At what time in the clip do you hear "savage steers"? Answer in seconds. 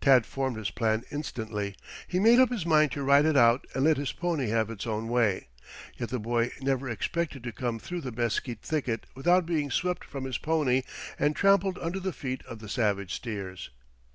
12.70-13.68